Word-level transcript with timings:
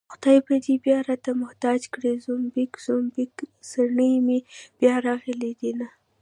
خدای 0.13 0.39
به 0.47 0.53
دې 0.65 0.75
بيا 0.85 0.97
راته 1.09 1.31
محتاج 1.43 1.81
کړي 1.93 2.11
زومبک 2.25 2.71
زومبک 2.85 3.35
څڼې 3.69 4.11
مې 4.25 4.39
بيا 4.79 4.95
راغلي 5.07 5.51
دينه 5.61 5.87